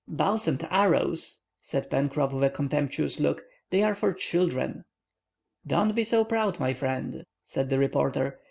"Bows 0.07 0.47
and 0.47 0.67
arrows!" 0.71 1.41
said 1.59 1.87
Pencroff, 1.91 2.33
with 2.33 2.43
a 2.43 2.49
contemptuous 2.49 3.19
look. 3.19 3.43
"They 3.69 3.83
are 3.83 3.93
for 3.93 4.13
children!" 4.15 4.83
"Don't 5.67 5.93
be 5.93 6.03
so 6.03 6.25
proud, 6.25 6.59
my 6.59 6.73
friend," 6.73 7.23
said 7.43 7.69
the 7.69 7.77
reporter. 7.77 8.39